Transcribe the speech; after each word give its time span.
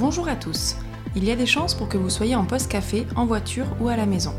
Bonjour 0.00 0.28
à 0.28 0.34
tous. 0.34 0.76
Il 1.14 1.24
y 1.24 1.30
a 1.30 1.36
des 1.36 1.44
chances 1.44 1.74
pour 1.74 1.86
que 1.86 1.98
vous 1.98 2.08
soyez 2.08 2.34
en 2.34 2.46
poste 2.46 2.70
café, 2.70 3.06
en 3.16 3.26
voiture 3.26 3.66
ou 3.82 3.88
à 3.88 3.96
la 3.96 4.06
maison. 4.06 4.32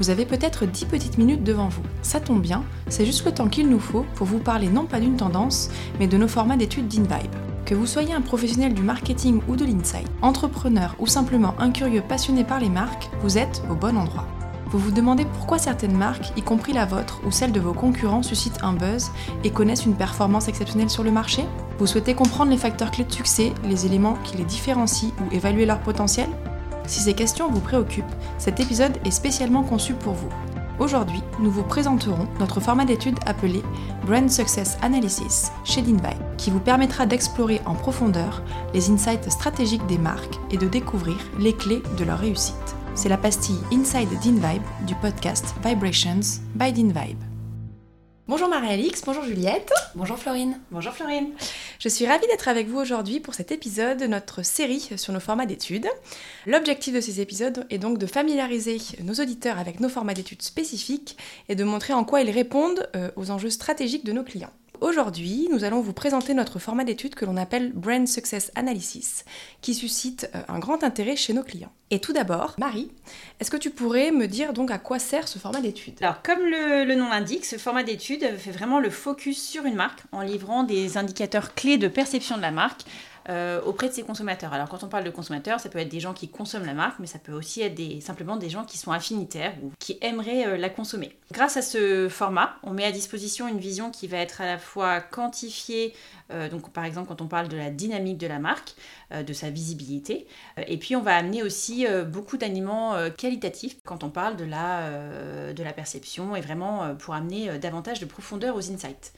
Vous 0.00 0.10
avez 0.10 0.26
peut-être 0.26 0.66
10 0.66 0.86
petites 0.86 1.18
minutes 1.18 1.44
devant 1.44 1.68
vous. 1.68 1.84
Ça 2.02 2.18
tombe 2.18 2.42
bien, 2.42 2.64
c'est 2.88 3.06
juste 3.06 3.24
le 3.24 3.30
temps 3.30 3.46
qu'il 3.46 3.68
nous 3.68 3.78
faut 3.78 4.04
pour 4.16 4.26
vous 4.26 4.40
parler 4.40 4.66
non 4.66 4.86
pas 4.86 4.98
d'une 4.98 5.16
tendance, 5.16 5.70
mais 6.00 6.08
de 6.08 6.16
nos 6.16 6.26
formats 6.26 6.56
d'études 6.56 6.88
d'InVibe. 6.88 7.30
Que 7.64 7.76
vous 7.76 7.86
soyez 7.86 8.12
un 8.12 8.22
professionnel 8.22 8.74
du 8.74 8.82
marketing 8.82 9.40
ou 9.46 9.54
de 9.54 9.64
l'insight, 9.64 10.08
entrepreneur 10.20 10.96
ou 10.98 11.06
simplement 11.06 11.54
un 11.60 11.70
curieux 11.70 12.02
passionné 12.02 12.42
par 12.42 12.58
les 12.58 12.68
marques, 12.68 13.08
vous 13.20 13.38
êtes 13.38 13.62
au 13.70 13.76
bon 13.76 13.96
endroit. 13.96 14.26
Vous 14.70 14.78
vous 14.78 14.90
demandez 14.90 15.24
pourquoi 15.24 15.58
certaines 15.58 15.96
marques, 15.96 16.32
y 16.36 16.42
compris 16.42 16.72
la 16.72 16.86
vôtre 16.86 17.20
ou 17.26 17.30
celle 17.30 17.52
de 17.52 17.60
vos 17.60 17.74
concurrents, 17.74 18.22
suscitent 18.22 18.62
un 18.62 18.72
buzz 18.72 19.10
et 19.44 19.50
connaissent 19.50 19.86
une 19.86 19.94
performance 19.94 20.48
exceptionnelle 20.48 20.90
sur 20.90 21.04
le 21.04 21.12
marché? 21.12 21.44
Vous 21.78 21.86
souhaitez 21.86 22.14
comprendre 22.14 22.50
les 22.50 22.56
facteurs 22.56 22.90
clés 22.90 23.04
de 23.04 23.12
succès, 23.12 23.52
les 23.64 23.86
éléments 23.86 24.18
qui 24.24 24.36
les 24.36 24.44
différencient 24.44 25.10
ou 25.20 25.34
évaluer 25.34 25.66
leur 25.66 25.80
potentiel? 25.80 26.28
Si 26.86 27.00
ces 27.00 27.14
questions 27.14 27.50
vous 27.50 27.60
préoccupent, 27.60 28.04
cet 28.38 28.60
épisode 28.60 28.98
est 29.04 29.10
spécialement 29.10 29.62
conçu 29.62 29.94
pour 29.94 30.14
vous. 30.14 30.28
Aujourd'hui, 30.80 31.22
nous 31.38 31.50
vous 31.50 31.62
présenterons 31.62 32.26
notre 32.40 32.58
format 32.58 32.84
d'étude 32.84 33.18
appelé 33.26 33.62
Brand 34.04 34.28
Success 34.28 34.76
Analysis 34.82 35.52
chez 35.62 35.82
Dinvai, 35.82 36.16
qui 36.36 36.50
vous 36.50 36.58
permettra 36.58 37.06
d'explorer 37.06 37.60
en 37.64 37.74
profondeur 37.74 38.42
les 38.74 38.90
insights 38.90 39.30
stratégiques 39.30 39.86
des 39.86 39.98
marques 39.98 40.38
et 40.50 40.56
de 40.56 40.66
découvrir 40.66 41.16
les 41.38 41.52
clés 41.52 41.82
de 41.96 42.04
leur 42.04 42.18
réussite 42.18 42.74
c'est 42.94 43.08
la 43.08 43.16
pastille 43.16 43.58
Inside 43.72 44.08
DinVibe 44.22 44.62
du 44.86 44.94
podcast 44.96 45.46
Vibrations 45.64 46.40
by 46.54 46.72
DinVibe. 46.72 47.18
Bonjour 48.26 48.48
Marie-Alix, 48.48 49.02
bonjour 49.04 49.24
Juliette. 49.24 49.72
Bonjour 49.94 50.16
Florine. 50.16 50.60
Bonjour 50.70 50.92
Florine. 50.92 51.32
Je 51.78 51.88
suis 51.88 52.06
ravie 52.06 52.26
d'être 52.28 52.48
avec 52.48 52.68
vous 52.68 52.78
aujourd'hui 52.78 53.20
pour 53.20 53.34
cet 53.34 53.52
épisode 53.52 53.98
de 53.98 54.06
notre 54.06 54.42
série 54.42 54.88
sur 54.96 55.12
nos 55.12 55.20
formats 55.20 55.44
d'études. 55.44 55.88
L'objectif 56.46 56.94
de 56.94 57.00
ces 57.00 57.20
épisodes 57.20 57.66
est 57.68 57.78
donc 57.78 57.98
de 57.98 58.06
familiariser 58.06 58.78
nos 59.02 59.14
auditeurs 59.14 59.58
avec 59.58 59.80
nos 59.80 59.88
formats 59.88 60.14
d'études 60.14 60.42
spécifiques 60.42 61.18
et 61.48 61.54
de 61.54 61.64
montrer 61.64 61.92
en 61.92 62.04
quoi 62.04 62.22
ils 62.22 62.30
répondent 62.30 62.88
euh, 62.96 63.10
aux 63.16 63.30
enjeux 63.30 63.50
stratégiques 63.50 64.06
de 64.06 64.12
nos 64.12 64.22
clients. 64.22 64.52
Aujourd'hui, 64.84 65.48
nous 65.50 65.64
allons 65.64 65.80
vous 65.80 65.94
présenter 65.94 66.34
notre 66.34 66.58
format 66.58 66.84
d'étude 66.84 67.14
que 67.14 67.24
l'on 67.24 67.38
appelle 67.38 67.72
Brand 67.72 68.06
Success 68.06 68.52
Analysis, 68.54 69.24
qui 69.62 69.72
suscite 69.72 70.28
euh, 70.34 70.42
un 70.46 70.58
grand 70.58 70.84
intérêt 70.84 71.16
chez 71.16 71.32
nos 71.32 71.42
clients. 71.42 71.72
Et 71.90 72.00
tout 72.00 72.12
d'abord, 72.12 72.54
Marie, 72.58 72.90
est-ce 73.40 73.50
que 73.50 73.56
tu 73.56 73.70
pourrais 73.70 74.10
me 74.10 74.26
dire 74.26 74.52
donc 74.52 74.70
à 74.70 74.76
quoi 74.76 74.98
sert 74.98 75.26
ce 75.26 75.38
format 75.38 75.62
d'étude? 75.62 75.94
Alors, 76.02 76.20
comme 76.20 76.40
le, 76.40 76.94
nom 76.96 77.08
l'indique, 77.08 77.46
ce 77.46 77.56
format 77.56 77.82
d'étude 77.82 78.36
fait 78.36 78.50
vraiment 78.50 78.78
le 78.78 78.90
focus 78.90 79.42
sur 79.42 79.64
une 79.64 79.74
marque 79.74 80.02
en 80.12 80.20
livrant 80.20 80.64
des 80.64 80.98
indicateurs 80.98 81.54
clés 81.54 81.78
de 81.78 81.88
perception 81.88 82.36
de 82.36 82.42
la 82.42 82.50
marque 82.50 82.82
euh, 83.28 83.60
auprès 83.62 83.88
de 83.88 83.94
ses 83.94 84.02
consommateurs. 84.02 84.52
Alors 84.52 84.68
quand 84.68 84.84
on 84.84 84.88
parle 84.88 85.04
de 85.04 85.10
consommateurs, 85.10 85.58
ça 85.58 85.70
peut 85.70 85.78
être 85.78 85.88
des 85.88 86.00
gens 86.00 86.12
qui 86.12 86.28
consomment 86.28 86.66
la 86.66 86.74
marque, 86.74 86.98
mais 86.98 87.06
ça 87.06 87.18
peut 87.18 87.32
aussi 87.32 87.62
être 87.62 87.80
simplement 88.02 88.36
des 88.36 88.50
gens 88.50 88.64
qui 88.64 88.76
sont 88.76 88.92
affinitaires 88.92 89.54
ou 89.62 89.72
qui 89.78 89.98
aimeraient 90.02 90.46
euh, 90.46 90.56
la 90.58 90.68
consommer. 90.68 91.16
Grâce 91.32 91.56
à 91.56 91.62
ce 91.62 92.08
format, 92.10 92.56
on 92.62 92.72
met 92.72 92.84
à 92.84 92.92
disposition 92.92 93.48
une 93.48 93.58
vision 93.58 93.90
qui 93.90 94.08
va 94.08 94.18
être 94.18 94.42
à 94.42 94.46
la 94.46 94.58
fois 94.58 95.00
quantifiée, 95.00 95.94
euh, 96.32 96.50
donc 96.50 96.70
par 96.70 96.84
exemple 96.84 97.08
quand 97.08 97.22
on 97.22 97.26
parle 97.26 97.48
de 97.48 97.56
la 97.56 97.70
dynamique 97.70 98.18
de 98.18 98.26
la 98.26 98.38
marque, 98.38 98.74
de 99.14 99.32
sa 99.32 99.48
visibilité, 99.48 100.26
et 100.66 100.76
puis 100.76 100.96
on 100.96 101.00
va 101.00 101.14
amener 101.14 101.44
aussi 101.44 101.86
beaucoup 102.08 102.36
d'aliments 102.36 102.96
qualitatifs 103.16 103.76
quand 103.84 104.02
on 104.02 104.10
parle 104.10 104.34
de 104.34 104.44
la, 104.44 105.52
de 105.52 105.62
la 105.62 105.72
perception 105.72 106.34
et 106.34 106.40
vraiment 106.40 106.96
pour 106.96 107.14
amener 107.14 107.58
davantage 107.60 108.00
de 108.00 108.06
profondeur 108.06 108.56
aux 108.56 108.72
insights. 108.72 109.12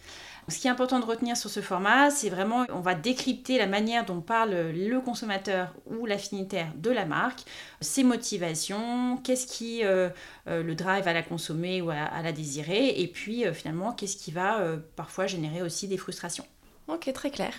Ce 0.49 0.59
qui 0.59 0.69
est 0.69 0.71
important 0.71 1.01
de 1.01 1.05
retenir 1.05 1.37
sur 1.37 1.51
ce 1.51 1.61
format, 1.61 2.11
c'est 2.11 2.29
vraiment, 2.29 2.67
on 2.73 2.81
va 2.81 2.95
décrypter 2.95 3.59
la 3.59 3.67
manière 3.67 4.05
dont 4.05 4.21
parle 4.21 4.71
le 4.71 5.01
consommateur 5.01 5.75
ou 5.87 6.07
l'affinitaire 6.07 6.69
de 6.77 6.91
la 6.91 7.05
marque, 7.05 7.41
ses 7.81 8.05
motivations, 8.05 9.17
qu'est-ce 9.25 9.49
qui 9.49 9.85
euh, 9.85 10.09
euh, 10.47 10.63
le 10.63 10.75
drive 10.77 11.09
à 11.09 11.13
la 11.13 11.23
consommer 11.23 11.83
ou 11.83 11.91
à, 11.91 12.23
la 12.23 12.31
désirer, 12.31 13.01
et 13.01 13.09
puis 13.09 13.45
euh, 13.45 13.53
finalement, 13.53 13.93
qu'est-ce 13.93 14.17
qui 14.17 14.31
va 14.31 14.61
parfois 14.95 15.27
générer 15.27 15.63
aussi 15.63 15.89
des 15.89 15.97
frustrations. 15.97 16.47
Ok, 16.87 17.13
très 17.13 17.31
clair. 17.31 17.53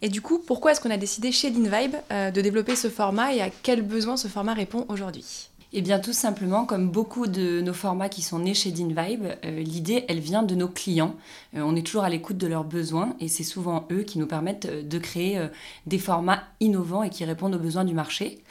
Et 0.00 0.08
du 0.08 0.22
coup, 0.22 0.38
pourquoi 0.38 0.72
est-ce 0.72 0.80
qu'on 0.80 0.90
a 0.90 0.96
décidé 0.96 1.32
chez 1.32 1.50
DinVibe 1.50 1.96
de 2.10 2.40
développer 2.40 2.74
ce 2.74 2.88
format 2.88 3.34
et 3.34 3.42
à 3.42 3.50
quels 3.50 3.82
besoins 3.82 4.16
ce 4.16 4.28
format 4.28 4.54
répond 4.54 4.86
aujourd'hui? 4.88 5.50
Eh 5.74 5.80
bien, 5.80 5.98
tout 6.00 6.12
simplement, 6.12 6.66
comme 6.66 6.90
beaucoup 6.90 7.26
de 7.26 7.62
nos 7.62 7.72
formats 7.72 8.10
qui 8.10 8.20
sont 8.20 8.40
nés 8.40 8.52
chez 8.52 8.72
DinVibe, 8.72 9.24
euh, 9.44 9.60
l'idée, 9.62 10.04
elle 10.06 10.20
vient 10.20 10.42
de 10.42 10.54
nos 10.54 10.68
clients. 10.68 11.16
Euh, 11.56 11.62
on 11.64 11.74
est 11.76 11.86
toujours 11.86 12.04
à 12.04 12.10
l'écoute 12.10 12.36
de 12.36 12.46
leurs 12.46 12.64
besoins 12.64 13.16
et 13.20 13.28
c'est 13.28 13.42
souvent 13.42 13.86
eux 13.90 14.02
qui 14.02 14.18
nous 14.18 14.26
permettent 14.26 14.66
euh, 14.66 14.82
de 14.82 14.98
créer 14.98 15.40
des 15.86 15.98
formats 15.98 16.42
innovants 16.60 17.02
et 17.02 17.08
qui 17.08 17.24
répondent 17.24 17.54
aux 17.54 17.58
besoins 17.58 17.84
du 17.84 17.94
marché. 17.94 18.42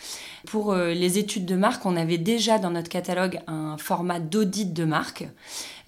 Pour 0.47 0.73
les 0.75 1.17
études 1.17 1.45
de 1.45 1.55
marque, 1.55 1.85
on 1.85 1.95
avait 1.95 2.17
déjà 2.17 2.57
dans 2.57 2.71
notre 2.71 2.89
catalogue 2.89 3.39
un 3.47 3.77
format 3.77 4.19
d'audit 4.19 4.73
de 4.73 4.85
marque. 4.85 5.25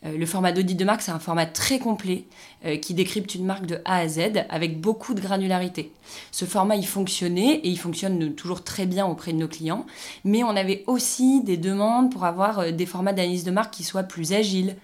Euh, 0.05 0.17
le 0.17 0.25
format 0.25 0.51
d'audit 0.51 0.75
de 0.75 0.85
marque, 0.85 1.01
c'est 1.01 1.11
un 1.11 1.19
format 1.19 1.45
très 1.45 1.79
complet 1.79 2.25
euh, 2.65 2.77
qui 2.77 2.93
décrypte 2.93 3.35
une 3.35 3.45
marque 3.45 3.65
de 3.65 3.79
A 3.85 3.97
à 3.97 4.07
Z 4.07 4.45
avec 4.49 4.81
beaucoup 4.81 5.13
de 5.13 5.21
granularité. 5.21 5.91
Ce 6.31 6.45
format, 6.45 6.75
il 6.75 6.85
fonctionnait 6.85 7.55
et 7.55 7.69
il 7.69 7.79
fonctionne 7.79 8.33
toujours 8.33 8.63
très 8.63 8.85
bien 8.85 9.05
auprès 9.05 9.31
de 9.31 9.37
nos 9.37 9.47
clients, 9.47 9.85
mais 10.25 10.43
on 10.43 10.49
avait 10.49 10.83
aussi 10.87 11.41
des 11.43 11.57
demandes 11.57 12.11
pour 12.11 12.25
avoir 12.25 12.59
euh, 12.59 12.71
des 12.71 12.85
formats 12.85 13.13
d'analyse 13.13 13.43
de 13.43 13.51
marque 13.51 13.73
qui 13.73 13.83
soient 13.83 14.03
plus 14.03 14.33
agiles. 14.33 14.75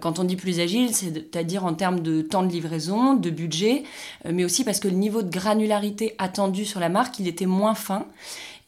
Quand 0.00 0.18
on 0.18 0.24
dit 0.24 0.36
plus 0.36 0.60
agile, 0.60 0.94
c'est-à-dire 0.94 1.64
en 1.64 1.72
termes 1.72 2.00
de 2.00 2.20
temps 2.20 2.42
de 2.42 2.50
livraison, 2.50 3.14
de 3.14 3.30
budget, 3.30 3.84
mais 4.30 4.44
aussi 4.44 4.64
parce 4.64 4.80
que 4.80 4.88
le 4.88 4.94
niveau 4.94 5.22
de 5.22 5.30
granularité 5.30 6.14
attendu 6.18 6.64
sur 6.66 6.78
la 6.78 6.88
marque, 6.90 7.18
il 7.18 7.26
était 7.26 7.46
moins 7.46 7.74
fin. 7.74 8.06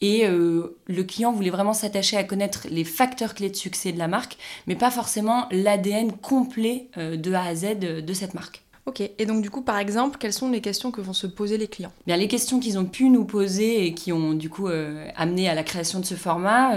Et 0.00 0.26
euh, 0.26 0.78
le 0.86 1.04
client 1.04 1.32
voulait 1.32 1.50
vraiment 1.50 1.74
s'attacher 1.74 2.16
à 2.16 2.24
connaître 2.24 2.66
les 2.70 2.84
facteurs 2.84 3.34
clés 3.34 3.50
de 3.50 3.56
succès 3.56 3.92
de 3.92 3.98
la 3.98 4.08
marque, 4.08 4.38
mais 4.66 4.74
pas 4.74 4.90
forcément 4.90 5.46
l'ADN 5.50 6.12
complet 6.12 6.88
euh, 6.96 7.16
de 7.16 7.32
A 7.32 7.44
à 7.44 7.54
Z 7.54 7.78
de, 7.78 8.12
cette 8.14 8.34
marque. 8.34 8.62
Ok, 8.86 9.02
et 9.02 9.26
donc 9.26 9.42
du 9.42 9.50
coup, 9.50 9.60
par 9.60 9.76
exemple, 9.76 10.16
quelles 10.18 10.32
sont 10.32 10.50
les 10.50 10.62
questions 10.62 10.90
que 10.90 11.02
vont 11.02 11.12
se 11.12 11.26
poser 11.26 11.58
les 11.58 11.68
clients? 11.68 11.92
Bien, 12.06 12.16
les 12.16 12.28
questions 12.28 12.60
qu'ils 12.60 12.78
ont 12.78 12.86
pu 12.86 13.10
nous 13.10 13.26
poser 13.26 13.84
et 13.84 13.94
qui 13.94 14.10
ont 14.10 14.32
du 14.32 14.48
coup 14.48 14.68
euh, 14.68 15.06
amené 15.16 15.50
à 15.50 15.54
la 15.54 15.62
création 15.62 16.00
de 16.00 16.06
ce 16.06 16.14
format, 16.14 16.76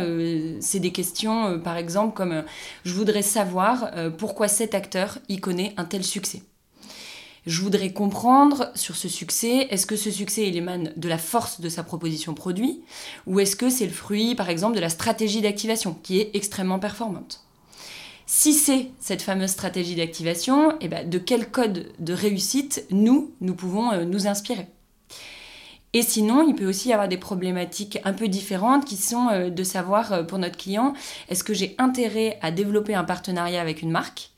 c'est 0.59 0.79
des 0.79 0.91
questions, 0.91 1.59
par 1.59 1.77
exemple, 1.77 2.13
comme 2.13 2.43
je 2.83 2.93
voudrais 2.93 3.21
savoir 3.21 3.89
pourquoi 4.17 4.49
cet 4.49 4.75
acteur 4.75 5.17
y 5.29 5.37
connaît 5.37 5.73
un 5.77 5.85
tel 5.85 6.03
succès. 6.03 6.43
Je 7.45 7.61
voudrais 7.61 7.91
comprendre 7.91 8.71
sur 8.73 8.95
ce 8.95 9.09
succès, 9.09 9.67
est-ce 9.69 9.85
que 9.85 9.97
ce 9.97 10.11
succès 10.11 10.47
émane 10.47 10.93
de 10.95 11.09
la 11.09 11.17
force 11.17 11.59
de 11.59 11.67
sa 11.67 11.83
proposition 11.83 12.33
produit 12.33 12.81
ou 13.27 13.41
est-ce 13.41 13.57
que 13.57 13.69
c'est 13.69 13.85
le 13.85 13.91
fruit 13.91 14.33
par 14.33 14.49
exemple 14.49 14.75
de 14.75 14.81
la 14.81 14.89
stratégie 14.89 15.41
d'activation 15.41 15.97
qui 16.03 16.19
est 16.19 16.31
extrêmement 16.35 16.79
performante? 16.79 17.43
Si 18.25 18.53
c'est 18.53 18.91
cette 19.01 19.21
fameuse 19.21 19.49
stratégie 19.49 19.95
d'activation, 19.95 20.77
eh 20.79 20.87
ben, 20.87 21.09
de 21.09 21.17
quel 21.17 21.51
code 21.51 21.91
de 21.99 22.13
réussite 22.13 22.85
nous, 22.89 23.33
nous 23.41 23.53
pouvons 23.53 23.91
euh, 23.91 24.05
nous 24.05 24.27
inspirer? 24.27 24.67
Et 25.91 26.01
sinon, 26.01 26.47
il 26.47 26.55
peut 26.55 26.65
aussi 26.65 26.89
y 26.89 26.93
avoir 26.93 27.07
des 27.07 27.17
problématiques 27.17 27.99
un 28.03 28.13
peu 28.13 28.27
différentes 28.27 28.85
qui 28.85 28.95
sont 28.95 29.27
euh, 29.29 29.49
de 29.49 29.63
savoir 29.63 30.13
euh, 30.13 30.23
pour 30.23 30.39
notre 30.39 30.57
client, 30.57 30.93
est-ce 31.29 31.43
que 31.43 31.53
j'ai 31.53 31.75
intérêt 31.77 32.39
à 32.41 32.51
développer 32.51 32.95
un 32.95 33.03
partenariat 33.03 33.61
avec 33.61 33.81
une 33.81 33.91
marque? 33.91 34.31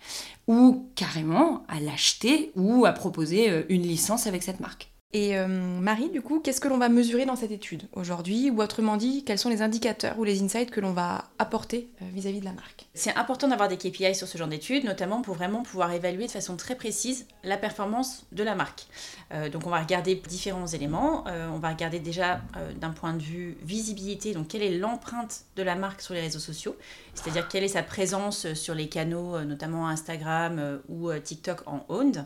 Ou 0.47 0.91
carrément 0.95 1.63
à 1.67 1.79
l'acheter 1.79 2.51
ou 2.55 2.85
à 2.85 2.91
proposer 2.91 3.49
euh, 3.49 3.63
une 3.69 3.83
licence 3.83 4.27
avec 4.27 4.43
cette 4.43 4.59
marque. 4.59 4.94
Et 5.15 5.37
euh, 5.37 5.47
Marie, 5.47 6.09
du 6.09 6.21
coup, 6.21 6.41
qu'est-ce 6.41 6.59
que 6.59 6.67
l'on 6.67 6.77
va 6.77 6.89
mesurer 6.89 7.25
dans 7.25 7.37
cette 7.37 7.51
étude 7.51 7.83
aujourd'hui 7.93 8.51
Ou 8.51 8.61
autrement 8.61 8.97
dit, 8.97 9.23
quels 9.23 9.39
sont 9.39 9.47
les 9.47 9.61
indicateurs 9.61 10.19
ou 10.19 10.25
les 10.25 10.43
insights 10.43 10.69
que 10.69 10.81
l'on 10.81 10.91
va 10.91 11.29
apporter 11.39 11.87
euh, 12.01 12.05
vis-à-vis 12.13 12.41
de 12.41 12.45
la 12.45 12.51
marque? 12.51 12.85
C'est 12.95 13.15
important 13.15 13.47
d'avoir 13.47 13.69
des 13.69 13.77
KPI 13.77 14.13
sur 14.13 14.27
ce 14.27 14.37
genre 14.37 14.49
d'études, 14.49 14.83
notamment 14.83 15.21
pour 15.21 15.35
vraiment 15.35 15.63
pouvoir 15.63 15.93
évaluer 15.93 16.25
de 16.25 16.31
façon 16.31 16.57
très 16.57 16.75
précise 16.75 17.27
la 17.45 17.55
performance 17.55 18.25
de 18.33 18.43
la 18.43 18.55
marque. 18.55 18.87
Euh, 19.33 19.47
donc 19.47 19.65
on 19.65 19.69
va 19.69 19.79
regarder 19.79 20.15
différents 20.15 20.67
éléments. 20.67 21.23
on 21.27 21.59
va 21.59 21.69
regarder 21.69 21.99
déjà 21.99 22.41
d'un 22.81 22.89
point 22.89 23.13
de 23.13 23.21
vue 23.21 23.55
visibilité, 23.63 24.33
donc 24.33 24.49
quelle 24.49 24.63
est 24.63 24.77
l'empreinte 24.77 25.45
de 25.55 25.63
la 25.63 25.75
marque 25.75 26.01
sur 26.01 26.13
les 26.13 26.19
réseaux 26.19 26.39
sociaux, 26.39 26.75
c'est-à-dire 27.13 27.47
quelle 27.47 27.63
est 27.63 27.69
sa 27.69 27.83
présence 27.83 28.51
sur 28.53 28.75
les 28.75 28.89
canaux, 28.89 29.39
notamment 29.45 29.87
Instagram 29.87 30.81
ou 30.89 31.09
TikTok 31.13 31.61
en 31.67 31.85
owned. 31.87 32.25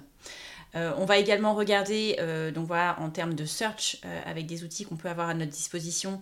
Euh, 0.76 0.94
on 0.98 1.06
va 1.06 1.18
également 1.18 1.56
regarder, 1.56 2.18
euh, 2.20 2.52
donc 2.52 2.68
voilà, 2.68 2.96
en 3.00 3.10
termes 3.10 3.34
de 3.34 3.46
search, 3.46 3.98
euh, 4.06 4.22
avec 4.26 4.46
des 4.46 4.64
outils 4.64 4.86
qu'on 4.86 4.98
peut 4.98 5.10
avoir 5.10 5.30
à 5.30 5.34
notre 5.34 5.52
disposition, 5.52 6.20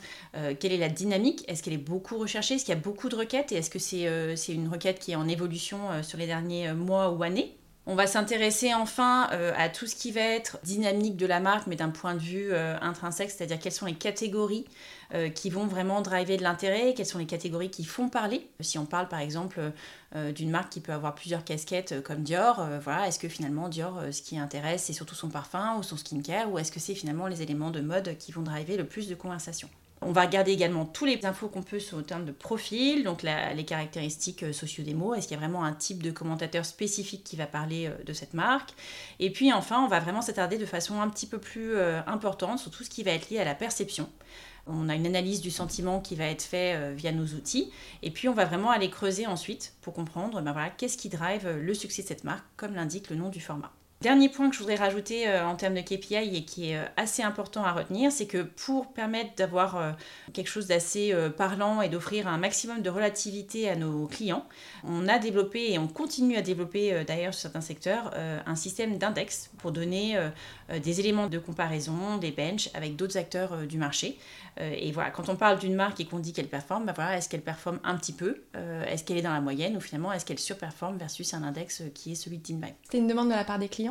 quelle 0.60 0.72
est 0.72 0.78
la 0.78 0.90
dynamique? 0.90 1.44
Est-ce 1.48 1.64
qu'elle 1.64 1.74
est 1.74 1.78
beaucoup 1.78 2.18
recherchée? 2.18 2.56
Est-ce 2.56 2.66
qu'il 2.66 2.74
y 2.74 2.78
a 2.78 2.80
beaucoup 2.82 3.10
de 3.10 3.16
requêtes? 3.16 3.52
Et 3.52 3.56
est-ce 3.56 3.70
que 3.70 3.80
c'est 3.80 4.54
une 4.54 4.68
requête 4.68 5.00
qui 5.00 5.12
est 5.12 5.16
en 5.16 5.28
évolution 5.28 6.04
sur 6.04 6.18
les 6.18 6.28
derniers 6.28 6.74
mois 6.74 7.12
ou 7.12 7.24
années? 7.24 7.57
On 7.90 7.96
va 7.96 8.06
s'intéresser 8.06 8.74
enfin 8.74 9.30
euh, 9.32 9.54
à 9.56 9.70
tout 9.70 9.88
ce 9.88 9.96
qui 9.96 10.12
va 10.12 10.20
être 10.20 10.60
dynamique 10.62 11.16
de 11.16 11.26
la 11.26 11.40
marque, 11.40 11.68
mais 11.68 11.78
d'un 11.78 11.88
point 11.88 12.16
de 12.16 12.20
vue 12.20 12.52
euh, 12.52 12.78
intrinsèque, 12.82 13.32
c'est-à-dire 13.32 13.60
quelles 13.60 13.72
sont 13.72 13.86
les 13.86 13.94
catégories 13.94 14.66
euh, 15.14 15.30
qui 15.30 15.50
vont 15.50 15.68
vraiment 15.68 16.02
driver 16.02 16.36
de 16.36 16.44
l'intérêt, 16.44 16.94
quelles 16.94 17.06
sont 17.06 17.18
les 17.18 17.26
catégories 17.26 17.70
qui 17.70 17.86
font 17.86 18.10
parler. 18.10 18.46
Si 18.60 18.78
on 18.78 18.86
parle 18.86 19.08
par 19.08 19.20
exemple 19.20 19.72
d'une 20.36 20.50
marque 20.50 20.70
qui 20.70 20.82
peut 20.82 20.92
avoir 20.92 21.16
plusieurs 21.16 21.46
casquettes 21.46 22.02
comme 22.04 22.24
Dior, 22.24 22.66
voilà, 22.82 23.08
est-ce 23.08 23.20
que 23.20 23.30
finalement 23.30 23.70
Dior, 23.70 24.02
ce 24.12 24.22
qui 24.22 24.38
intéresse, 24.38 24.84
c'est 24.84 24.94
surtout 24.94 25.16
son 25.16 25.30
parfum 25.30 25.78
ou 25.78 25.84
son 25.84 25.96
skincare, 25.96 26.52
ou 26.52 26.60
est-ce 26.60 26.72
que 26.72 26.80
c'est 26.80 26.96
finalement 26.96 27.28
les 27.28 27.42
éléments 27.42 27.72
de 27.72 27.82
mode 27.82 28.18
qui 28.18 28.34
vont 28.34 28.42
driver 28.42 28.78
le 28.78 28.86
plus 28.86 29.08
de 29.08 29.16
conversation 29.16 29.70
on 30.02 30.12
va 30.12 30.22
regarder 30.22 30.52
également 30.52 30.86
tous 30.86 31.06
les 31.06 31.26
infos 31.26 31.48
qu'on 31.48 31.64
peut 31.64 31.80
sur 31.80 31.98
le 31.98 32.04
terme 32.04 32.26
de 32.26 32.32
profil, 32.32 33.04
donc 33.04 33.24
les 33.24 33.66
caractéristiques 33.66 34.44
euh, 34.44 34.54
socio-démo, 34.54 35.16
est-ce 35.16 35.28
qu'il 35.28 35.36
y 35.36 35.38
a 35.38 35.42
vraiment 35.42 35.64
un 35.64 35.74
type 35.74 36.04
de 36.04 36.12
commentateur 36.12 36.66
spécifique 36.66 37.24
qui 37.24 37.36
va 37.36 37.48
parler 37.48 37.88
euh, 37.88 38.04
de 38.04 38.14
cette 38.14 38.34
marque? 38.34 38.72
Et 39.20 39.32
puis 39.32 39.52
enfin, 39.52 39.84
on 39.84 39.88
va 39.88 40.00
vraiment 40.00 40.22
s'attarder 40.22 40.58
de 40.58 40.66
façon 40.66 41.02
un 41.02 41.10
petit 41.10 41.26
peu 41.26 41.40
plus 41.40 41.76
euh, 41.76 42.00
importante 42.06 42.60
sur 42.60 42.70
tout 42.70 42.84
ce 42.84 42.90
qui 42.90 43.04
va 43.04 43.12
être 43.12 43.30
lié 43.30 43.40
à 43.40 43.46
la 43.46 43.56
perception. 43.56 44.10
On 44.68 44.90
a 44.90 44.96
une 44.96 45.06
analyse 45.06 45.42
du 45.42 45.50
sentiment 45.50 46.02
qui 46.02 46.16
va 46.16 46.26
être 46.26 46.42
fait 46.42 46.94
via 46.94 47.14
nos 47.14 47.24
outils. 47.24 47.72
Et 48.04 48.12
puis, 48.12 48.28
on 48.28 48.34
va 48.34 48.44
vraiment 48.44 48.70
aller 48.70 48.90
creuser 48.90 49.26
ensuite 49.26 49.74
pour 49.82 49.94
comprendre 49.94 50.42
ben 50.42 50.54
qu'est-ce 50.76 50.98
qui 50.98 51.08
drive 51.08 51.50
le 51.50 51.74
succès 51.74 52.02
de 52.02 52.08
cette 52.10 52.26
marque, 52.26 52.44
comme 52.58 52.76
l'indique 52.76 53.10
le 53.10 53.16
nom 53.16 53.30
du 53.30 53.40
format. 53.40 53.72
Dernier 54.02 54.30
point 54.30 54.48
que 54.48 54.54
je 54.54 54.60
voudrais 54.60 54.76
rajouter 54.76 55.28
euh, 55.28 55.44
en 55.48 55.56
termes 55.56 55.74
de 55.74 55.82
KPI 55.82 56.36
et 56.36 56.46
qui 56.46 56.70
est 56.70 56.78
euh, 56.78 56.86
assez 56.98 57.24
important 57.24 57.64
à 57.64 57.72
retenir, 57.72 58.12
c'est 58.12 58.28
que 58.28 58.44
pour 58.44 58.94
permettre 58.94 59.32
d'avoir 59.36 59.76
euh, 59.76 59.92
quelque 60.34 60.50
chose 60.50 60.68
d'assez 60.68 61.16
parlant 61.36 61.82
et 61.82 61.90
d'offrir 61.90 62.28
un 62.28 62.38
maximum 62.38 62.84
de 62.84 62.92
relativité 62.92 63.68
à 63.70 63.76
nos 63.76 64.06
clients, 64.06 64.46
on 64.84 65.08
a 65.08 65.18
développé 65.18 65.72
et 65.72 65.80
on 65.80 65.88
continue 65.88 66.38
à 66.38 66.44
développer 66.44 67.04
d'ailleurs 67.06 67.34
sur 67.34 67.42
certains 67.42 67.62
secteurs 67.62 68.14
un 68.46 68.56
système 68.56 68.98
d'index 68.98 69.50
pour 69.58 69.72
donner 69.72 70.18
des 70.70 71.00
éléments 71.00 71.28
de 71.28 71.40
comparaison, 71.40 72.18
des 72.18 72.32
benches 72.32 72.70
avec 72.74 72.96
d'autres 72.96 73.18
acteurs 73.18 73.66
du 73.66 73.78
marché. 73.78 74.18
et 74.60 74.92
voilà, 74.92 75.12
quand 75.12 75.30
on 75.30 75.36
parle 75.36 75.60
d'une 75.60 75.76
marque 75.76 76.00
et 76.00 76.06
qu'on 76.06 76.20
dit 76.20 76.34
qu'elle 76.34 76.50
performe, 76.50 76.86
ben 76.86 76.94
voilà, 76.94 77.18
est-ce 77.18 77.30
qu'elle 77.30 77.42
performe 77.42 77.80
un 77.84 77.96
petit 77.96 78.14
peu 78.14 78.44
Est-ce 78.88 79.04
qu'elle 79.04 79.18
est 79.18 79.22
dans 79.22 79.34
la 79.34 79.42
moyenne 79.42 79.78
ou 79.78 79.80
finalement 79.80 80.12
est-ce 80.12 80.26
qu'elle 80.26 80.40
surperforme 80.40 80.98
versus 80.98 81.34
un 81.34 81.44
index 81.44 81.84
qui 81.94 82.12
est 82.12 82.16
celui 82.16 82.38
de 82.38 82.44
Teambuy 82.44 82.74
C'est 82.92 82.98
une 82.98 83.08
demande 83.08 83.30
de 83.30 83.36
la 83.36 83.46
part 83.46 83.60
des 83.60 83.70
clients? 83.70 83.87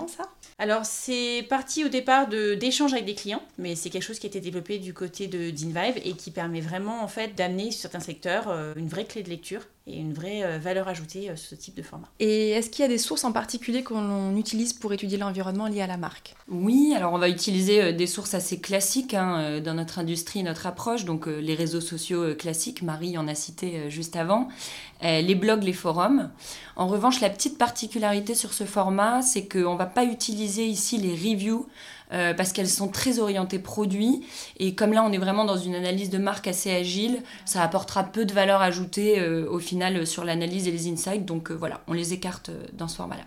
Alors, 0.58 0.86
c'est 0.86 1.44
parti 1.48 1.84
au 1.84 1.88
départ 1.88 2.28
d'échanges 2.28 2.92
avec 2.92 3.04
des 3.04 3.14
clients, 3.14 3.42
mais 3.58 3.74
c'est 3.74 3.90
quelque 3.90 4.02
chose 4.02 4.18
qui 4.18 4.26
a 4.26 4.28
été 4.28 4.40
développé 4.40 4.78
du 4.78 4.94
côté 4.94 5.26
de 5.28 5.50
d'InVive 5.50 6.00
et 6.04 6.14
qui 6.14 6.30
permet 6.30 6.60
vraiment 6.60 7.02
en 7.02 7.08
fait 7.08 7.34
d'amener 7.34 7.70
sur 7.70 7.82
certains 7.82 8.00
secteurs 8.00 8.48
euh, 8.48 8.72
une 8.76 8.88
vraie 8.88 9.04
clé 9.04 9.22
de 9.22 9.28
lecture 9.28 9.62
et 9.86 9.98
une 9.98 10.12
vraie 10.12 10.42
euh, 10.42 10.58
valeur 10.58 10.88
ajoutée 10.88 11.30
euh, 11.30 11.36
sur 11.36 11.50
ce 11.50 11.54
type 11.54 11.76
de 11.76 11.82
format. 11.82 12.08
Et 12.18 12.50
est-ce 12.50 12.70
qu'il 12.70 12.82
y 12.82 12.84
a 12.84 12.88
des 12.88 12.98
sources 12.98 13.24
en 13.24 13.32
particulier 13.32 13.82
qu'on 13.82 14.36
utilise 14.36 14.72
pour 14.72 14.92
étudier 14.92 15.16
l'environnement 15.16 15.68
lié 15.68 15.80
à 15.80 15.86
la 15.86 15.96
marque? 15.96 16.34
Oui, 16.48 16.92
alors 16.96 17.12
on 17.12 17.18
va 17.18 17.28
utiliser 17.28 17.92
des 17.92 18.06
sources 18.06 18.34
assez 18.34 18.60
classiques 18.60 19.14
hein, 19.14 19.60
dans 19.60 19.74
notre 19.74 19.98
industrie, 19.98 20.42
notre 20.42 20.66
approche, 20.66 21.04
donc 21.04 21.26
les 21.26 21.54
réseaux 21.54 21.80
sociaux 21.80 22.34
classiques, 22.34 22.82
Marie 22.82 23.16
en 23.18 23.28
a 23.28 23.34
cité 23.34 23.90
juste 23.90 24.16
avant, 24.16 24.48
les 25.02 25.34
blogs, 25.34 25.62
les 25.62 25.72
forums. 25.72 26.30
En 26.76 26.86
revanche, 26.86 27.20
la 27.20 27.30
petite 27.30 27.58
particularité 27.58 28.34
sur 28.34 28.52
ce 28.52 28.64
format, 28.64 29.22
c'est 29.22 29.48
qu'on 29.48 29.72
ne 29.72 29.78
va 29.78 29.86
pas 29.86 30.04
utiliser 30.04 30.66
ici 30.66 30.98
les 30.98 31.14
reviews 31.14 31.66
euh, 32.12 32.34
parce 32.34 32.52
qu'elles 32.52 32.68
sont 32.68 32.88
très 32.88 33.18
orientées 33.18 33.58
produits. 33.58 34.24
Et 34.58 34.74
comme 34.74 34.92
là, 34.92 35.02
on 35.04 35.12
est 35.12 35.18
vraiment 35.18 35.44
dans 35.44 35.56
une 35.56 35.74
analyse 35.74 36.10
de 36.10 36.18
marque 36.18 36.46
assez 36.46 36.70
agile, 36.70 37.22
ça 37.44 37.62
apportera 37.62 38.04
peu 38.04 38.24
de 38.24 38.32
valeur 38.32 38.62
ajoutée 38.62 39.18
euh, 39.18 39.48
au 39.50 39.58
final 39.58 40.06
sur 40.06 40.24
l'analyse 40.24 40.68
et 40.68 40.70
les 40.70 40.88
insights. 40.88 41.24
Donc 41.24 41.50
euh, 41.50 41.54
voilà, 41.54 41.82
on 41.88 41.92
les 41.92 42.12
écarte 42.12 42.50
dans 42.72 42.88
ce 42.88 42.96
format-là. 42.96 43.24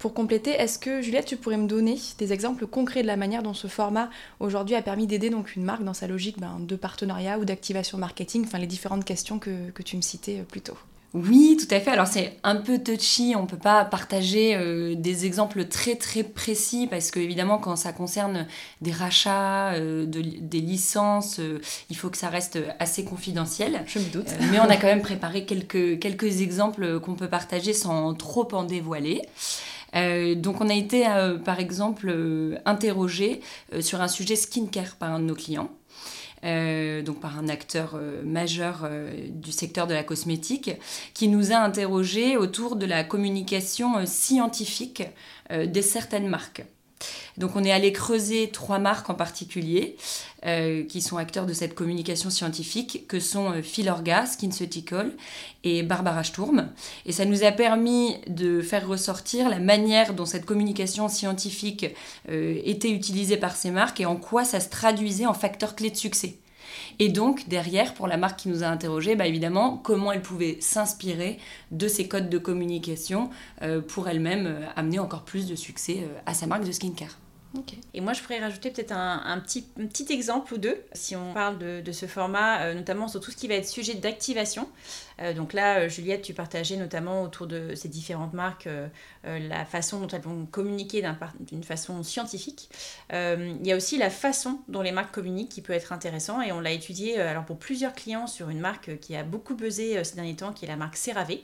Pour 0.00 0.14
compléter, 0.14 0.52
est-ce 0.52 0.78
que 0.78 1.02
Juliette, 1.02 1.26
tu 1.26 1.36
pourrais 1.36 1.58
me 1.58 1.66
donner 1.66 1.98
des 2.16 2.32
exemples 2.32 2.66
concrets 2.66 3.02
de 3.02 3.06
la 3.06 3.16
manière 3.16 3.42
dont 3.42 3.52
ce 3.52 3.66
format 3.66 4.08
aujourd'hui 4.38 4.74
a 4.74 4.80
permis 4.80 5.06
d'aider 5.06 5.28
donc 5.28 5.56
une 5.56 5.62
marque 5.62 5.84
dans 5.84 5.92
sa 5.92 6.06
logique 6.06 6.40
ben, 6.40 6.58
de 6.58 6.74
partenariat 6.74 7.38
ou 7.38 7.44
d'activation 7.44 7.98
marketing, 7.98 8.44
enfin 8.46 8.58
les 8.58 8.66
différentes 8.66 9.04
questions 9.04 9.38
que, 9.38 9.70
que 9.70 9.82
tu 9.82 9.96
me 9.96 10.02
citais 10.02 10.42
plus 10.48 10.62
tôt 10.62 10.78
oui, 11.12 11.56
tout 11.58 11.74
à 11.74 11.80
fait. 11.80 11.90
Alors 11.90 12.06
c'est 12.06 12.38
un 12.44 12.54
peu 12.54 12.78
touchy, 12.78 13.34
on 13.36 13.42
ne 13.42 13.46
peut 13.46 13.56
pas 13.56 13.84
partager 13.84 14.54
euh, 14.54 14.94
des 14.94 15.26
exemples 15.26 15.64
très 15.64 15.96
très 15.96 16.22
précis 16.22 16.86
parce 16.88 17.10
que 17.10 17.18
évidemment 17.18 17.58
quand 17.58 17.74
ça 17.74 17.92
concerne 17.92 18.46
des 18.80 18.92
rachats, 18.92 19.72
euh, 19.72 20.06
des 20.06 20.60
licences, 20.60 21.40
euh, 21.40 21.60
il 21.90 21.96
faut 21.96 22.10
que 22.10 22.16
ça 22.16 22.28
reste 22.28 22.60
assez 22.78 23.04
confidentiel. 23.04 23.82
Je 23.86 23.98
me 23.98 24.04
doute. 24.04 24.28
mais 24.52 24.60
on 24.60 24.70
a 24.70 24.76
quand 24.76 24.86
même 24.86 25.02
préparé 25.02 25.44
quelques, 25.44 25.98
quelques 25.98 26.42
exemples 26.42 27.00
qu'on 27.00 27.14
peut 27.14 27.28
partager 27.28 27.72
sans 27.72 28.14
trop 28.14 28.46
en 28.52 28.62
dévoiler. 28.62 29.22
donc 30.36 30.60
on 30.60 30.68
a 30.68 30.74
été 30.74 31.04
par 31.44 31.58
exemple 31.58 32.14
interrogé 32.64 33.40
sur 33.80 34.00
un 34.00 34.08
sujet 34.08 34.36
skincare 34.36 34.94
par 34.96 35.10
un 35.12 35.18
de 35.18 35.24
nos 35.24 35.34
clients. 35.34 35.70
Euh, 36.42 37.02
donc 37.02 37.20
par 37.20 37.38
un 37.38 37.48
acteur 37.48 37.96
euh, 37.96 38.22
majeur 38.24 38.80
euh, 38.84 39.28
du 39.28 39.52
secteur 39.52 39.86
de 39.86 39.92
la 39.92 40.02
cosmétique, 40.02 40.70
qui 41.12 41.28
nous 41.28 41.52
a 41.52 41.56
interrogés 41.56 42.38
autour 42.38 42.76
de 42.76 42.86
la 42.86 43.04
communication 43.04 44.06
scientifique 44.06 45.02
de 45.50 45.80
certaines 45.80 46.28
marques. 46.28 46.62
Donc 47.36 47.56
on 47.56 47.64
est 47.64 47.72
allé 47.72 47.92
creuser 47.92 48.50
trois 48.50 48.78
marques 48.78 49.10
en 49.10 49.14
particulier 49.14 49.96
qui 50.88 51.02
sont 51.02 51.18
acteurs 51.18 51.44
de 51.44 51.52
cette 51.52 51.74
communication 51.74 52.30
scientifique, 52.30 53.06
que 53.08 53.20
sont 53.20 53.52
euh, 53.52 53.62
Philorga, 53.62 54.24
et 55.64 55.82
Barbara 55.82 56.24
Sturm. 56.24 56.70
Et 57.04 57.12
ça 57.12 57.26
nous 57.26 57.44
a 57.44 57.52
permis 57.52 58.16
de 58.26 58.62
faire 58.62 58.88
ressortir 58.88 59.50
la 59.50 59.58
manière 59.58 60.14
dont 60.14 60.24
cette 60.24 60.46
communication 60.46 61.08
scientifique 61.08 61.86
était 62.28 62.90
utilisée 62.90 63.36
par 63.36 63.54
ces 63.54 63.70
marques 63.70 64.00
et 64.00 64.06
en 64.06 64.16
quoi 64.16 64.44
ça 64.44 64.60
se 64.60 64.70
traduisait 64.70 65.26
en 65.26 65.34
facteurs 65.34 65.76
clés 65.76 65.90
de 65.90 65.96
succès. 65.96 66.38
Et 66.98 67.08
donc, 67.08 67.48
derrière, 67.48 67.94
pour 67.94 68.06
la 68.06 68.16
marque 68.16 68.40
qui 68.40 68.48
nous 68.48 68.62
a 68.62 68.66
interrogés, 68.66 69.16
bah, 69.16 69.26
évidemment, 69.26 69.76
comment 69.76 70.12
elle 70.12 70.22
pouvait 70.22 70.58
s'inspirer 70.60 71.38
de 71.70 71.88
ces 71.88 72.08
codes 72.08 72.28
de 72.28 72.38
communication 72.38 73.30
euh, 73.62 73.80
pour 73.80 74.08
elle-même 74.08 74.46
euh, 74.46 74.66
amener 74.76 74.98
encore 74.98 75.22
plus 75.22 75.48
de 75.48 75.54
succès 75.54 75.98
euh, 76.02 76.18
à 76.26 76.34
sa 76.34 76.46
marque 76.46 76.64
de 76.64 76.72
skincare. 76.72 77.18
Et 77.94 78.00
moi, 78.00 78.12
je 78.12 78.22
pourrais 78.22 78.38
rajouter 78.38 78.70
peut-être 78.70 78.92
un, 78.92 79.40
petit, 79.40 79.66
exemple 80.10 80.54
ou 80.54 80.58
deux, 80.58 80.80
si 80.92 81.16
on 81.16 81.34
parle 81.34 81.58
de, 81.58 81.92
ce 81.92 82.06
format, 82.06 82.72
notamment 82.74 83.08
sur 83.08 83.20
tout 83.20 83.30
ce 83.30 83.36
qui 83.36 83.48
va 83.48 83.54
être 83.54 83.66
sujet 83.66 83.94
d'activation. 83.94 84.68
donc 85.34 85.52
là, 85.52 85.88
Juliette, 85.88 86.22
tu 86.22 86.32
partageais 86.32 86.76
notamment 86.76 87.22
autour 87.22 87.48
de 87.48 87.74
ces 87.74 87.88
différentes 87.88 88.34
marques 88.34 88.68
la 89.24 89.64
façon 89.64 90.00
dont 90.00 90.08
elles 90.08 90.20
vont 90.20 90.46
communiquer 90.46 91.04
d'une 91.40 91.64
façon 91.64 92.02
scientifique. 92.04 92.70
il 93.10 93.66
y 93.66 93.72
a 93.72 93.76
aussi 93.76 93.98
la 93.98 94.10
façon 94.10 94.60
dont 94.68 94.82
les 94.82 94.92
marques 94.92 95.12
communiquent 95.12 95.50
qui 95.50 95.62
peut 95.62 95.72
être 95.72 95.92
intéressant 95.92 96.40
et 96.40 96.52
on 96.52 96.60
l'a 96.60 96.70
étudié 96.70 97.20
alors 97.20 97.44
pour 97.44 97.58
plusieurs 97.58 97.94
clients 97.94 98.28
sur 98.28 98.48
une 98.48 98.60
marque 98.60 98.98
qui 99.00 99.16
a 99.16 99.24
beaucoup 99.24 99.56
buzzé 99.56 100.02
ces 100.04 100.14
derniers 100.14 100.36
temps, 100.36 100.52
qui 100.52 100.66
est 100.66 100.68
la 100.68 100.76
marque 100.76 100.96
CeraVe. 100.96 101.38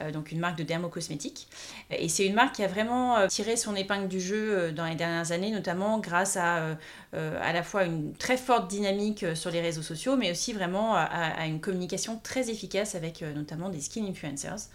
Euh, 0.00 0.12
donc 0.12 0.30
une 0.30 0.38
marque 0.38 0.56
de 0.56 0.62
dermocosmétiques. 0.62 1.48
Et 1.90 2.08
c'est 2.08 2.26
une 2.26 2.34
marque 2.34 2.56
qui 2.56 2.62
a 2.62 2.68
vraiment 2.68 3.16
euh, 3.16 3.26
tiré 3.26 3.56
son 3.56 3.74
épingle 3.74 4.08
du 4.08 4.20
jeu 4.20 4.36
euh, 4.36 4.72
dans 4.72 4.86
les 4.86 4.94
dernières 4.94 5.32
années, 5.32 5.50
notamment 5.50 5.98
grâce 5.98 6.36
à 6.36 6.76
à 7.12 7.52
la 7.52 7.64
fois 7.64 7.84
une 7.84 8.14
très 8.14 8.36
forte 8.36 8.70
dynamique 8.70 9.24
sur 9.34 9.50
les 9.50 9.60
réseaux 9.60 9.82
sociaux, 9.82 10.16
mais 10.16 10.30
aussi 10.30 10.52
vraiment 10.52 10.94
à, 10.94 11.44
une 11.46 11.60
communication 11.60 12.20
très 12.22 12.50
efficace 12.50 12.94
avec 12.94 13.22
notamment 13.22 13.68
des 13.68 13.80
skin 13.80 14.04
influencers. 14.04 14.68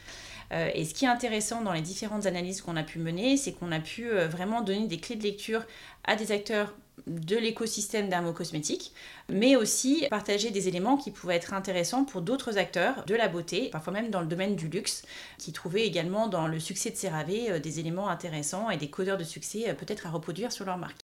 et 0.51 0.83
ce 0.83 0.93
qui 0.93 1.05
est 1.05 1.07
intéressant 1.07 1.61
dans 1.61 1.71
les 1.71 1.81
différentes 1.81 2.25
analyses 2.25 2.61
qu'on 2.61 2.75
a 2.75 2.83
pu 2.83 2.99
mener, 2.99 3.37
c'est 3.37 3.53
qu'on 3.53 3.71
a 3.71 3.79
pu 3.79 4.09
vraiment 4.09 4.61
donner 4.61 4.87
des 4.87 4.97
clés 4.97 5.15
de 5.15 5.23
lecture 5.23 5.63
à 6.03 6.17
des 6.17 6.33
acteurs 6.33 6.73
de 7.07 7.35
l'écosystème 7.37 8.09
dermocosmétique, 8.09 8.93
mais 9.29 9.55
aussi 9.55 10.07
partager 10.09 10.51
des 10.51 10.67
éléments 10.67 10.97
qui 10.97 11.11
pouvaient 11.11 11.35
être 11.35 11.53
intéressants 11.53 12.05
pour 12.05 12.21
d'autres 12.21 12.57
acteurs 12.57 13.05
de 13.05 13.15
la 13.15 13.27
beauté, 13.27 13.69
parfois 13.69 13.93
même 13.93 14.09
dans 14.09 14.21
le 14.21 14.27
domaine 14.27 14.55
du 14.55 14.67
luxe, 14.67 15.03
qui 15.37 15.51
trouvaient 15.51 15.85
également 15.85 16.27
dans 16.27 16.47
le 16.47 16.59
succès 16.59 16.91
de 16.91 16.95
CeraVe 16.95 17.49
euh, 17.49 17.59
des 17.59 17.79
éléments 17.79 18.09
intéressants 18.09 18.69
et 18.69 18.77
des 18.77 18.89
codeurs 18.89 19.17
de 19.17 19.23
succès 19.23 19.69
euh, 19.69 19.73
peut-être 19.73 20.07
à 20.07 20.09
reproduire 20.09 20.51
sur 20.51 20.65
leur 20.65 20.77
marque. 20.77 21.04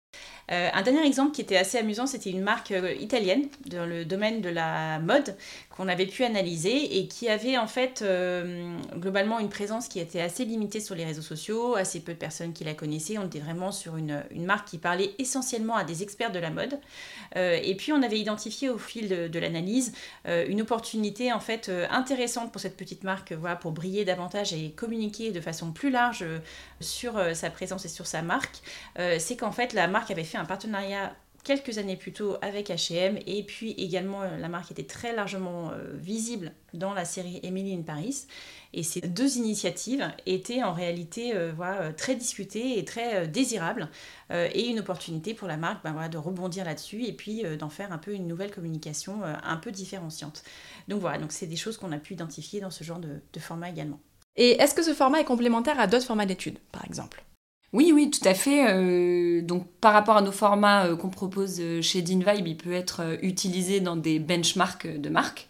Euh, 0.51 0.69
un 0.73 0.81
dernier 0.81 1.05
exemple 1.05 1.31
qui 1.31 1.41
était 1.41 1.57
assez 1.57 1.77
amusant, 1.77 2.05
c'était 2.05 2.29
une 2.29 2.41
marque 2.41 2.71
euh, 2.71 2.93
italienne 2.93 3.47
dans 3.65 3.85
le 3.85 4.03
domaine 4.03 4.41
de 4.41 4.49
la 4.49 4.99
mode 4.99 5.37
qu'on 5.69 5.87
avait 5.87 6.05
pu 6.05 6.23
analyser 6.23 6.97
et 6.97 7.07
qui 7.07 7.29
avait 7.29 7.57
en 7.57 7.67
fait 7.67 8.01
euh, 8.01 8.75
globalement 8.95 9.39
une 9.39 9.49
présence 9.49 9.87
qui 9.87 9.99
était 9.99 10.21
assez 10.21 10.43
limitée 10.45 10.81
sur 10.81 10.95
les 10.95 11.05
réseaux 11.05 11.21
sociaux, 11.21 11.75
assez 11.75 12.01
peu 12.01 12.13
de 12.13 12.17
personnes 12.17 12.53
qui 12.53 12.63
la 12.63 12.73
connaissaient. 12.73 13.17
On 13.17 13.25
était 13.25 13.39
vraiment 13.39 13.71
sur 13.71 13.95
une, 13.95 14.23
marque 14.35 14.67
qui 14.67 14.77
parlait 14.77 15.11
essentiellement 15.17 15.75
à 15.75 15.83
des 15.83 16.03
experts 16.03 16.31
de 16.31 16.39
la 16.39 16.49
mode. 16.49 16.77
et 17.35 17.75
puis 17.77 17.93
on 17.93 18.01
avait 18.03 18.19
identifié 18.19 18.69
au 18.69 18.77
fil 18.77 19.07
de, 19.09 19.39
l'analyse 19.39 19.93
une 20.25 20.61
opportunité 20.61 21.31
en 21.31 21.39
fait 21.39 21.71
intéressante 21.89 22.51
pour 22.51 22.61
cette 22.61 22.75
petite 22.75 23.03
marque, 23.03 23.31
voilà, 23.31 23.55
pour 23.55 23.71
briller 23.71 24.05
davantage 24.05 24.53
et 24.53 24.71
communiquer 24.71 25.31
de 25.31 25.41
façon 25.41 25.71
plus 25.71 25.89
large 25.89 26.25
sur 26.81 27.13
sa 27.35 27.49
présence 27.49 27.85
et 27.85 27.89
sur 27.89 28.05
sa 28.05 28.21
marque. 28.21 28.57
C'est 28.97 29.37
qu'en 29.37 29.51
fait 29.51 29.73
la 29.73 29.87
marque 29.87 30.11
avait 30.11 30.23
fait 30.23 30.32
un 30.37 30.45
partenariat 30.45 31.15
quelques 31.43 31.77
années 31.77 31.97
plus 31.97 32.13
tôt 32.13 32.37
avec 32.41 32.69
H&M 32.69 33.19
et 33.27 33.43
puis 33.43 33.71
également 33.71 34.21
la 34.23 34.47
marque 34.47 34.71
était 34.71 34.85
très 34.85 35.13
largement 35.13 35.71
visible 35.93 36.53
dans 36.73 36.93
la 36.93 37.03
série 37.03 37.41
Emily 37.43 37.73
in 37.75 37.81
Paris 37.81 38.27
et 38.71 38.81
ces 38.81 39.01
deux 39.01 39.35
initiatives 39.35 40.09
étaient 40.25 40.63
en 40.63 40.71
réalité 40.71 41.33
voilà, 41.53 41.91
très 41.91 42.15
discutées 42.15 42.79
et 42.79 42.85
très 42.85 43.27
désirables 43.27 43.89
et 44.31 44.69
une 44.69 44.79
opportunité 44.79 45.33
pour 45.33 45.49
la 45.49 45.57
marque 45.57 45.83
ben, 45.83 45.91
voilà, 45.91 46.07
de 46.07 46.17
rebondir 46.17 46.63
là-dessus 46.63 47.03
et 47.03 47.11
puis 47.11 47.43
d'en 47.59 47.69
faire 47.69 47.91
un 47.91 47.97
peu 47.97 48.13
une 48.13 48.25
nouvelle 48.25 48.51
communication 48.51 49.21
un 49.23 49.57
peu 49.57 49.71
différenciante. 49.71 50.43
Donc 50.87 51.01
voilà, 51.01 51.17
donc 51.17 51.33
c'est 51.33 51.47
des 51.47 51.57
choses 51.57 51.75
qu'on 51.77 51.91
a 51.91 51.97
pu 51.97 52.13
identifier 52.13 52.61
dans 52.61 52.71
ce 52.71 52.85
genre 52.85 52.99
de 52.99 53.39
format 53.41 53.69
également. 53.69 53.99
Et 54.37 54.51
est-ce 54.61 54.73
que 54.73 54.81
ce 54.81 54.93
format 54.93 55.19
est 55.19 55.25
complémentaire 55.25 55.79
à 55.79 55.87
d'autres 55.87 56.05
formats 56.05 56.25
d'études, 56.25 56.57
par 56.71 56.85
exemple? 56.85 57.23
Oui, 57.73 57.91
oui, 57.91 58.11
tout 58.11 58.27
à 58.27 58.35
fait. 58.35 58.71
Euh, 58.71 59.41
donc, 59.41 59.67
par 59.81 59.93
rapport 59.93 60.15
à 60.15 60.21
nos 60.21 60.31
formats 60.31 60.85
euh, 60.85 60.95
qu'on 60.95 61.09
propose 61.09 61.57
euh, 61.59 61.81
chez 61.81 62.03
DinVibe, 62.03 62.47
il 62.47 62.55
peut 62.55 62.71
être 62.71 63.01
utilisé 63.23 63.79
dans 63.79 63.95
des 63.95 64.19
benchmarks 64.19 64.87
de 64.87 65.09
marques 65.09 65.49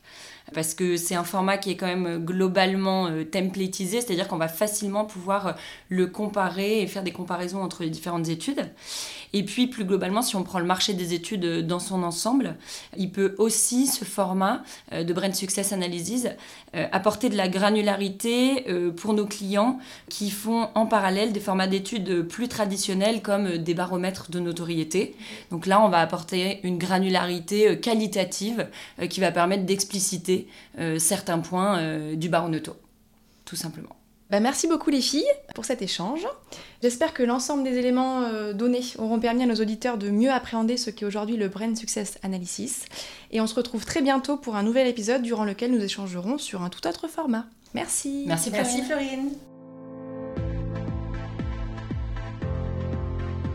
parce 0.54 0.74
que 0.74 0.98
c'est 0.98 1.16
un 1.16 1.24
format 1.24 1.58
qui 1.58 1.72
est 1.72 1.78
quand 1.78 1.88
même 1.88 2.24
globalement 2.24 3.10
templatisé, 3.32 4.02
c'est-à-dire 4.02 4.28
qu'on 4.28 4.38
va 4.38 4.50
facilement 4.50 5.04
pouvoir 5.04 5.56
le 5.90 6.06
comparer 6.06 6.82
et 6.82 6.88
faire 6.88 7.02
des 7.02 7.14
comparaisons 7.14 7.64
entre 7.64 7.82
les 7.82 7.90
différentes 7.90 8.28
études. 8.28 8.70
Et 9.34 9.44
puis 9.44 9.68
plus 9.68 9.84
globalement, 9.84 10.22
si 10.22 10.36
on 10.36 10.44
prend 10.44 10.60
le 10.60 10.66
marché 10.66 10.94
des 10.94 11.14
études 11.14 11.46
euh, 11.46 11.62
dans 11.64 11.80
son 11.80 12.04
ensemble, 12.04 12.56
il 12.96 13.12
peut 13.12 13.34
aussi, 13.40 13.88
ce 13.88 14.06
format 14.06 14.64
euh, 14.94 15.04
de 15.04 15.12
Brand 15.12 15.34
Success 15.34 15.74
Analysis, 15.74 16.28
euh, 16.76 16.86
apporter 16.92 17.30
de 17.30 17.36
la 17.36 17.48
granularité 17.48 18.66
pour 18.98 19.14
nos 19.14 19.26
clients 19.26 19.80
qui 20.10 20.30
font 20.30 20.70
en 20.76 20.86
parallèle 20.86 21.32
des 21.32 21.40
formats 21.40 21.68
d'études 21.68 22.22
plus 22.28 22.48
traditionnels 22.48 23.22
comme 23.22 23.58
des 23.58 23.74
baromètres 23.74 24.30
de 24.30 24.40
notoriété. 24.40 25.16
Donc 25.50 25.66
là, 25.66 25.84
on 25.84 25.90
va 25.90 26.00
apporter 26.00 26.60
une 26.64 26.78
granularité 26.78 27.80
qualitative 27.80 28.68
qui 29.10 29.20
va 29.20 29.32
permettre 29.32 29.66
d'expliciter 29.66 30.48
certains 30.98 31.40
points 31.40 32.14
du 32.16 32.30
baronoto, 32.30 32.76
tout 33.46 33.56
simplement. 33.56 33.96
Bah, 34.30 34.40
merci 34.40 34.68
beaucoup 34.68 34.90
les 34.90 35.02
filles 35.02 35.30
pour 35.54 35.66
cet 35.66 35.82
échange. 35.82 36.26
J'espère 36.82 37.14
que 37.14 37.24
l'ensemble 37.24 37.64
des 37.64 37.78
éléments 37.78 38.24
euh, 38.24 38.54
donnés 38.54 38.82
auront 38.98 39.20
permis 39.20 39.44
à 39.44 39.46
nos 39.46 39.56
auditeurs 39.56 39.98
de 39.98 40.10
mieux 40.10 40.32
appréhender 40.32 40.78
ce 40.78 40.90
qu'est 40.90 41.06
aujourd'hui 41.06 41.38
le 41.38 41.50
Brain 41.50 41.76
Success 41.76 42.18
Analysis. 42.24 42.86
Et 43.32 43.42
on 43.42 43.48
se 43.48 43.56
retrouve 43.56 43.86
très 43.86 44.02
bientôt 44.02 44.38
pour 44.38 44.56
un 44.56 44.64
nouvel 44.64 44.88
épisode 44.88 45.22
durant 45.22 45.46
lequel 45.46 45.72
nous 45.72 45.84
échangerons 45.84 46.38
sur 46.38 46.62
un 46.64 46.70
tout 46.70 46.88
autre 46.88 47.08
format. 47.08 47.46
Merci. 47.74 48.26
Merci 48.28 48.52
Merci 48.52 48.82
Florine. 48.84 49.32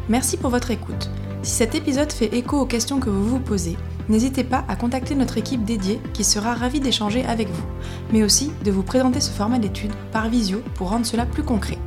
Merci 0.09 0.37
pour 0.39 0.51
votre 0.51 0.71
écoute. 0.71 1.11
Si 1.49 1.55
cet 1.55 1.75
épisode 1.75 2.13
fait 2.13 2.37
écho 2.37 2.61
aux 2.61 2.67
questions 2.67 3.01
que 3.01 3.09
vous 3.09 3.25
vous 3.25 3.41
posez, 3.41 3.79
n'hésitez 4.11 4.45
pas 4.45 4.67
à 4.69 4.77
contacter 4.77 5.15
notre 5.15 5.39
équipe 5.39 5.65
dédiée 5.65 5.99
qui 6.13 6.23
sera 6.23 6.53
ravie 6.53 6.79
d'échanger 6.79 7.25
avec 7.25 7.49
vous, 7.49 7.65
mais 8.13 8.23
aussi 8.23 8.53
de 8.67 8.71
vous 8.71 8.83
présenter 8.83 9.19
ce 9.19 9.31
format 9.31 9.59
d'étude 9.59 9.95
par 10.13 10.29
visio 10.29 10.61
pour 10.75 10.91
rendre 10.91 11.07
cela 11.07 11.25
plus 11.25 11.43
concret. 11.43 11.79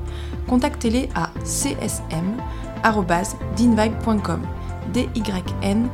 Contactez-les 0.48 1.10
à 1.14 1.30
csm.dinvibe.com 1.44 4.42
d 4.94 5.08
y 5.14 5.22
n 5.62 5.88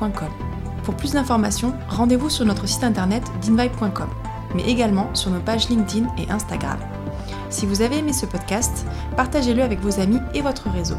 ecom 0.00 0.28
Pour 0.82 0.96
plus 0.96 1.12
d'informations, 1.12 1.72
rendez-vous 1.88 2.30
sur 2.30 2.44
notre 2.44 2.66
site 2.66 2.82
internet 2.82 3.22
dinvibe.com, 3.46 4.08
mais 4.56 4.64
également 4.64 5.14
sur 5.14 5.30
nos 5.30 5.38
pages 5.38 5.68
LinkedIn 5.68 6.08
et 6.18 6.28
Instagram. 6.28 6.80
Si 7.48 7.66
vous 7.66 7.82
avez 7.82 7.98
aimé 7.98 8.12
ce 8.12 8.26
podcast, 8.26 8.86
partagez-le 9.16 9.62
avec 9.62 9.80
vos 9.80 10.00
amis 10.00 10.20
et 10.34 10.42
votre 10.42 10.70
réseau. 10.70 10.96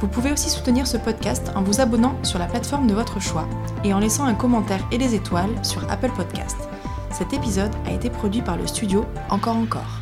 Vous 0.00 0.08
pouvez 0.08 0.32
aussi 0.32 0.50
soutenir 0.50 0.86
ce 0.86 0.96
podcast 0.96 1.52
en 1.54 1.62
vous 1.62 1.80
abonnant 1.80 2.18
sur 2.22 2.38
la 2.38 2.46
plateforme 2.46 2.86
de 2.86 2.94
votre 2.94 3.20
choix 3.20 3.48
et 3.84 3.92
en 3.92 3.98
laissant 3.98 4.24
un 4.24 4.34
commentaire 4.34 4.86
et 4.92 4.98
des 4.98 5.14
étoiles 5.14 5.54
sur 5.62 5.90
Apple 5.90 6.10
Podcast. 6.16 6.56
Cet 7.10 7.32
épisode 7.32 7.74
a 7.86 7.92
été 7.92 8.08
produit 8.08 8.42
par 8.42 8.56
le 8.56 8.66
studio 8.66 9.04
Encore 9.30 9.56
Encore. 9.56 9.99